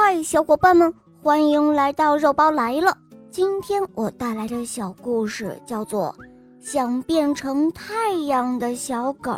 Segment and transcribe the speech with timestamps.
[0.00, 2.96] 嗨，小伙伴们，欢迎来到肉包来了。
[3.32, 6.14] 今天我带来的小故事叫做
[6.64, 9.32] 《想变成太阳的小狗》。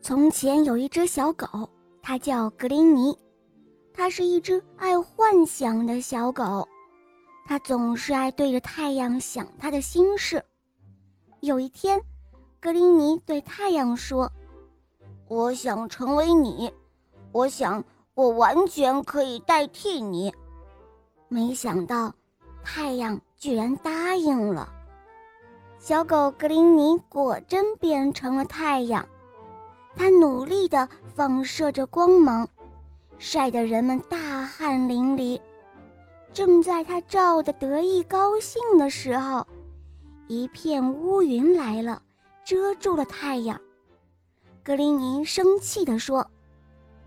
[0.00, 1.68] 从前有一只小狗，
[2.00, 3.18] 它叫格林尼，
[3.92, 6.66] 它是一只爱幻想的小狗，
[7.46, 10.42] 它总是爱对着太阳想它的心事。
[11.40, 12.00] 有一天，
[12.60, 14.30] 格林尼对太阳说。
[15.28, 16.72] 我想成为你，
[17.32, 17.82] 我想
[18.14, 20.32] 我完全可以代替你。
[21.28, 22.14] 没想到，
[22.62, 24.72] 太阳居然答应了。
[25.78, 29.04] 小狗格林尼果真变成了太阳，
[29.96, 32.48] 它努力地放射着光芒，
[33.18, 35.40] 晒得人们大汗淋漓。
[36.32, 39.44] 正在它照得得意高兴的时候，
[40.28, 42.00] 一片乌云来了，
[42.44, 43.60] 遮住了太阳。
[44.66, 46.28] 格林尼生气地说：“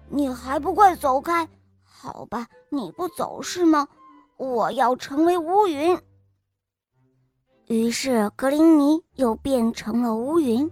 [0.07, 1.45] 你还不快走开！
[1.83, 3.85] 好吧，你不走是吗？
[4.37, 5.99] 我要成为乌云。”
[7.67, 10.71] 于是格林尼又变成了乌云，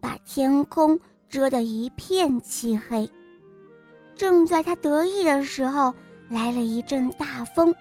[0.00, 3.06] 把天空遮得一片漆黑。
[4.16, 5.92] 正在他得意的时候，
[6.30, 7.74] 来了一阵大风，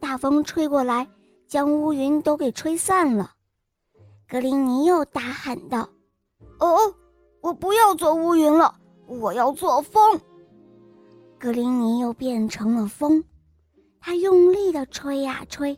[0.00, 1.06] 大风吹过来，
[1.46, 3.30] 将乌云都给吹散了。
[4.28, 5.88] 格林尼又大喊道
[6.58, 6.76] ：“哦！”
[7.48, 8.74] 我不要做乌云了，
[9.06, 10.20] 我要做风。
[11.38, 13.24] 格林尼又变成了风，
[13.98, 15.74] 他用力的吹呀吹，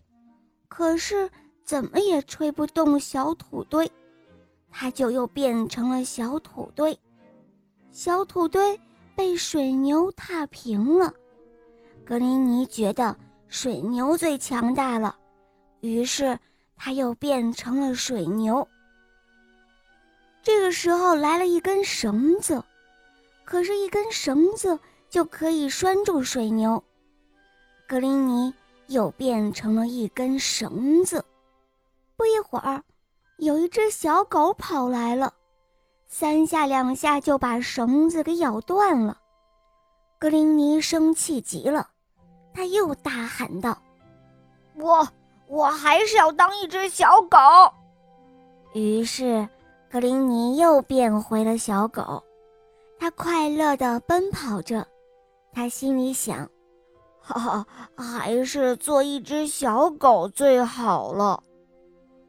[0.66, 1.30] 可是
[1.62, 3.88] 怎么也吹不动小土堆，
[4.68, 6.98] 他就又变成了小土堆。
[7.92, 8.76] 小土堆
[9.14, 11.14] 被水牛踏平了，
[12.04, 15.16] 格林尼觉得水牛最强大了，
[15.82, 16.36] 于是
[16.74, 18.66] 他又变成了水牛。
[20.42, 22.62] 这个时候来了一根绳子，
[23.44, 24.78] 可是，一根绳子
[25.10, 26.82] 就可以拴住水牛。
[27.86, 28.52] 格林尼
[28.86, 31.22] 又变成了一根绳子。
[32.16, 32.82] 不一会儿，
[33.36, 35.32] 有一只小狗跑来了，
[36.08, 39.18] 三下两下就把绳子给咬断了。
[40.18, 41.88] 格林尼生气极了，
[42.54, 43.76] 他又大喊道
[44.76, 45.06] ：“我，
[45.48, 47.36] 我还是要当一只小狗。”
[48.72, 49.46] 于是。
[49.92, 52.22] 格林尼又变回了小狗，
[52.96, 54.86] 他快乐地奔跑着，
[55.52, 56.48] 他心里想
[57.18, 61.42] ：“哈哈，还是做一只小狗最好了。”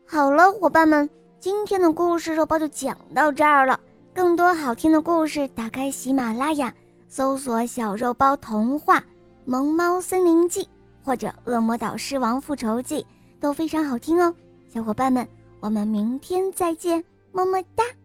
[0.09, 1.07] 好了，伙伴们，
[1.39, 3.79] 今天的故事肉包就讲到这儿了。
[4.11, 6.73] 更多好听的故事，打开喜马拉雅，
[7.07, 8.99] 搜索“小肉包童话
[9.45, 10.63] 《萌猫森林记》
[11.05, 13.01] 或者《恶魔岛狮王复仇记》，
[13.39, 14.33] 都非常好听哦。
[14.67, 15.27] 小伙伴们，
[15.59, 17.03] 我们明天再见。
[17.31, 18.00] 么么哒。